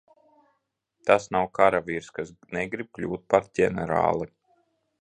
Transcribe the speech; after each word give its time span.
Tas 1.09 1.27
nav 1.35 1.45
karavīrs, 1.59 2.09
kas 2.17 2.33
negrib 2.59 2.91
kļūt 2.99 3.29
par 3.35 3.51
ģenerāli. 3.61 4.33